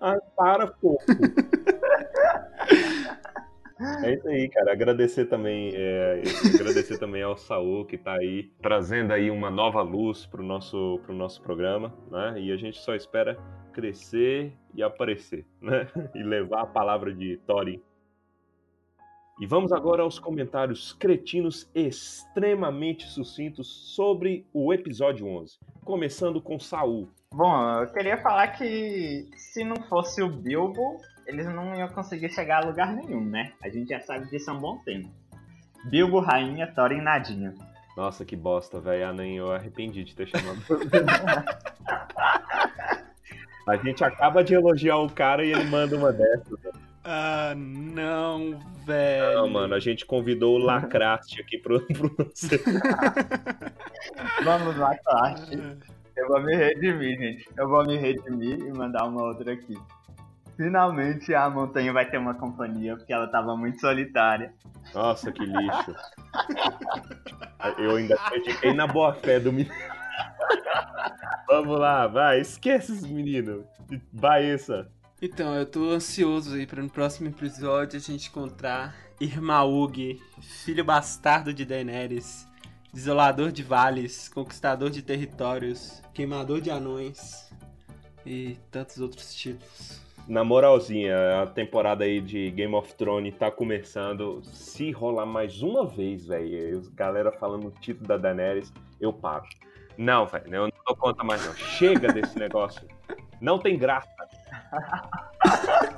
Ah, 0.05 0.17
para, 0.35 0.67
fofo. 0.67 0.97
É 4.03 4.13
isso 4.13 4.27
aí, 4.27 4.49
cara. 4.49 4.71
Agradecer 4.71 5.25
também, 5.25 5.71
é, 5.73 6.21
agradecer 6.55 6.97
também 6.97 7.23
ao 7.23 7.35
Saul 7.35 7.85
que 7.85 7.95
está 7.95 8.13
aí 8.13 8.51
trazendo 8.61 9.11
aí 9.11 9.31
uma 9.31 9.49
nova 9.49 9.81
luz 9.81 10.25
para 10.25 10.41
o 10.41 10.45
nosso, 10.45 10.99
pro 11.03 11.13
nosso 11.13 11.41
programa, 11.41 11.93
né? 12.11 12.35
E 12.39 12.51
a 12.51 12.57
gente 12.57 12.77
só 12.79 12.95
espera 12.95 13.37
crescer 13.73 14.53
e 14.73 14.83
aparecer, 14.83 15.45
né? 15.61 15.87
E 16.15 16.23
levar 16.23 16.61
a 16.61 16.67
palavra 16.67 17.13
de 17.13 17.37
Thorin. 17.47 17.81
E 19.41 19.47
vamos 19.47 19.71
agora 19.71 20.03
aos 20.03 20.19
comentários 20.19 20.93
cretinos 20.93 21.67
extremamente 21.73 23.07
sucintos 23.07 23.67
sobre 23.95 24.45
o 24.53 24.71
episódio 24.71 25.25
11, 25.25 25.57
começando 25.83 26.39
com 26.39 26.59
Saul. 26.59 27.09
Bom, 27.33 27.81
eu 27.81 27.87
queria 27.91 28.21
falar 28.21 28.49
que 28.49 29.27
se 29.35 29.63
não 29.63 29.77
fosse 29.89 30.21
o 30.21 30.29
Bilbo, 30.29 30.97
eles 31.25 31.45
não 31.47 31.75
iam 31.75 31.87
conseguir 31.89 32.29
chegar 32.29 32.63
a 32.63 32.65
lugar 32.65 32.93
nenhum, 32.93 33.23
né? 33.23 33.53
A 33.61 33.69
gente 33.69 33.89
já 33.89 33.99
sabe 33.99 34.29
disso 34.29 34.51
há 34.51 34.53
um 34.53 34.59
bom 34.59 34.77
tempo. 34.79 35.09
Bilbo, 35.85 36.19
rainha, 36.19 36.67
Thorin, 36.67 37.01
nadinha. 37.01 37.53
Nossa, 37.95 38.25
que 38.25 38.35
bosta, 38.35 38.79
velho. 38.79 39.07
Ah, 39.07 39.13
nem 39.13 39.37
eu 39.37 39.51
arrependi 39.51 40.03
de 40.03 40.15
ter 40.15 40.27
chamado. 40.27 40.61
a 43.67 43.75
gente 43.77 44.03
acaba 44.03 44.43
de 44.43 44.53
elogiar 44.53 44.97
o 44.97 45.09
cara 45.09 45.45
e 45.45 45.51
ele 45.51 45.65
manda 45.65 45.95
uma 45.95 46.11
dessas. 46.11 46.59
Ah, 47.03 47.53
não, 47.55 48.59
velho. 48.85 49.35
Não, 49.35 49.49
mano, 49.49 49.75
a 49.75 49.79
gente 49.79 50.05
convidou 50.05 50.55
o 50.55 50.57
Lacraste 50.59 51.41
aqui 51.41 51.57
pro, 51.57 51.81
pro 51.81 52.15
Vamos 54.43 54.77
lá, 54.77 54.89
Lacraste. 54.89 55.57
Eu 56.15 56.27
vou 56.27 56.41
me 56.41 56.55
redimir, 56.55 57.17
gente. 57.19 57.49
Eu 57.57 57.67
vou 57.67 57.85
me 57.85 57.97
redimir 57.97 58.59
e 58.59 58.71
mandar 58.71 59.05
uma 59.05 59.23
outra 59.23 59.53
aqui. 59.53 59.77
Finalmente 60.55 61.33
a 61.33 61.49
montanha 61.49 61.91
vai 61.91 62.09
ter 62.09 62.17
uma 62.17 62.33
companhia, 62.33 62.95
porque 62.95 63.11
ela 63.11 63.27
tava 63.27 63.55
muito 63.57 63.79
solitária. 63.79 64.53
Nossa, 64.93 65.31
que 65.31 65.43
lixo. 65.45 65.95
Eu 67.77 67.95
ainda 67.95 68.15
acreditei 68.15 68.73
na 68.73 68.85
boa 68.85 69.13
fé 69.13 69.39
do 69.39 69.51
menino. 69.51 69.73
Vamos 71.47 71.79
lá, 71.79 72.07
vai, 72.07 72.39
esquece 72.41 72.91
esses 72.91 73.09
meninos. 73.09 73.65
Baeça. 74.11 74.89
Então, 75.21 75.55
eu 75.55 75.65
tô 75.65 75.91
ansioso 75.91 76.55
aí 76.55 76.67
para 76.67 76.81
no 76.81 76.89
próximo 76.89 77.29
episódio 77.29 77.97
a 77.97 78.01
gente 78.01 78.27
encontrar 78.27 78.93
Irmaug, 79.21 80.21
filho 80.41 80.83
bastardo 80.83 81.53
de 81.53 81.63
Daenerys, 81.63 82.45
desolador 82.91 83.51
de 83.51 83.63
vales, 83.63 84.27
conquistador 84.27 84.89
de 84.89 85.01
territórios, 85.01 86.03
queimador 86.13 86.59
de 86.59 86.69
anões 86.69 87.49
e 88.25 88.57
tantos 88.69 88.99
outros 88.99 89.33
títulos. 89.33 90.02
Na 90.27 90.41
moralzinha, 90.41 91.41
a 91.41 91.47
temporada 91.47 92.05
aí 92.05 92.21
de 92.21 92.49
Game 92.51 92.73
of 92.73 92.95
Thrones 92.95 93.35
tá 93.35 93.51
começando. 93.51 94.41
Se 94.43 94.89
rolar 94.89 95.25
mais 95.25 95.61
uma 95.61 95.85
vez, 95.85 96.27
velho, 96.27 96.81
galera 96.93 97.29
falando 97.29 97.67
o 97.67 97.71
título 97.71 98.07
da 98.07 98.17
Daenerys, 98.17 98.71
eu 99.01 99.11
paro. 99.11 99.43
Não, 99.97 100.25
velho, 100.25 100.45
eu 100.47 100.61
não 100.61 100.71
dou 100.87 100.95
conta 100.95 101.25
mais 101.25 101.45
não. 101.45 101.53
Chega 101.55 102.13
desse 102.13 102.39
negócio. 102.39 102.87
Não 103.41 103.59
tem 103.59 103.77
graça. 103.77 104.07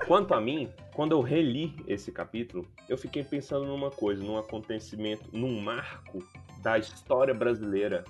Quanto 0.08 0.34
a 0.34 0.42
mim, 0.42 0.72
quando 0.96 1.12
eu 1.12 1.22
reli 1.22 1.76
esse 1.88 2.12
capítulo, 2.12 2.68
eu 2.90 2.98
fiquei 2.98 3.24
pensando 3.24 3.66
numa 3.66 3.92
coisa, 3.92 4.24
num 4.24 4.38
acontecimento, 4.38 5.30
num 5.32 5.62
marco 5.62 6.24
da 6.64 6.80
história 6.80 7.34
brasileira 7.34 8.04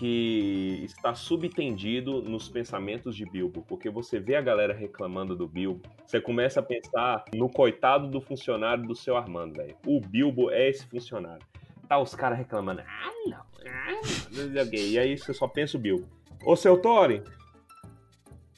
que 0.00 0.80
está 0.82 1.14
subtendido 1.14 2.22
nos 2.22 2.48
pensamentos 2.48 3.14
de 3.14 3.26
Bilbo, 3.26 3.62
porque 3.68 3.90
você 3.90 4.18
vê 4.18 4.34
a 4.34 4.40
galera 4.40 4.72
reclamando 4.72 5.36
do 5.36 5.46
Bilbo, 5.46 5.82
você 6.06 6.18
começa 6.18 6.60
a 6.60 6.62
pensar 6.62 7.22
no 7.34 7.50
coitado 7.50 8.08
do 8.08 8.18
funcionário 8.18 8.86
do 8.86 8.96
seu 8.96 9.14
Armando, 9.14 9.58
velho. 9.58 9.76
O 9.86 10.00
Bilbo 10.00 10.50
é 10.50 10.70
esse 10.70 10.86
funcionário. 10.86 11.44
Tá 11.86 11.98
os 11.98 12.14
caras 12.14 12.38
reclamando, 12.38 12.80
ah 12.80 13.12
não, 13.26 13.44
ah 13.66 14.00
não, 14.32 14.72
e 14.72 14.98
aí 14.98 15.18
você 15.18 15.34
só 15.34 15.46
pensa 15.46 15.76
o 15.76 15.80
Bilbo. 15.80 16.08
Ô 16.46 16.56
seu 16.56 16.80
Thorin, 16.80 17.22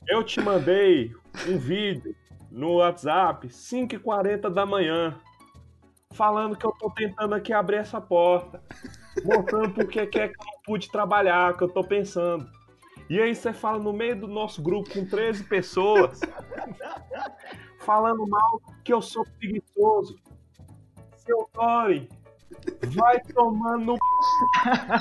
eu 0.07 0.22
te 0.22 0.40
mandei 0.40 1.11
um 1.48 1.59
vídeo 1.59 2.14
no 2.52 2.76
WhatsApp 2.76 3.48
5h40 3.48 4.48
da 4.48 4.64
manhã 4.64 5.18
falando 6.12 6.57
que 6.57 6.64
eu 6.64 6.72
tô 6.72 6.90
tentando 6.90 7.35
aqui 7.35 7.53
abrir 7.53 7.77
essa 7.77 8.01
porta 8.01 8.62
mostrando 9.25 9.75
porque 9.75 10.07
que 10.07 10.18
é 10.18 10.29
que 10.29 10.35
eu 10.35 10.44
não 10.44 10.62
pude 10.64 10.90
trabalhar, 10.90 11.57
que 11.57 11.64
eu 11.64 11.68
tô 11.68 11.85
pensando. 11.85 12.48
E 13.11 13.20
aí 13.20 13.35
você 13.35 13.53
fala 13.53 13.79
no 13.79 13.92
meio 13.92 14.18
do 14.18 14.27
nosso 14.27 14.62
grupo 14.62 14.90
com 14.90 15.05
13 15.05 15.44
pessoas, 15.44 16.20
falando 17.81 18.27
mal 18.27 18.61
que 18.85 18.92
eu 18.92 19.03
sou 19.03 19.27
preguiçoso. 19.38 20.16
Seu 21.16 21.48
Tori, 21.53 22.09
vai 22.94 23.20
tomando 23.20 23.96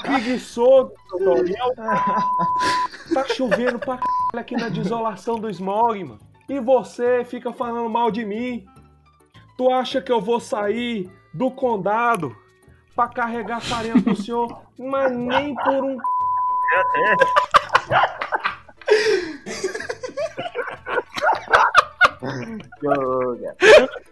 preguiçoso, 0.01 0.93
seu 1.09 1.19
Tori. 1.19 1.53
É 1.53 3.13
tá 3.13 3.25
chovendo 3.33 3.79
pra 3.79 3.97
caralho 3.97 4.39
aqui 4.39 4.55
na 4.55 4.69
desolação 4.69 5.39
do 5.39 5.49
smog, 5.49 6.03
mano. 6.03 6.19
E 6.49 6.59
você 6.59 7.23
fica 7.23 7.53
falando 7.53 7.89
mal 7.89 8.11
de 8.11 8.25
mim. 8.25 8.65
Tu 9.57 9.71
acha 9.71 10.01
que 10.01 10.11
eu 10.11 10.21
vou 10.21 10.39
sair 10.39 11.09
do 11.33 11.51
condado 11.51 12.35
pra 12.95 13.07
carregar 13.07 13.61
farinha 13.61 14.01
pro 14.01 14.15
senhor, 14.15 14.61
mas 14.77 15.11
nem 15.11 15.55
por 15.55 15.83
um. 15.83 15.97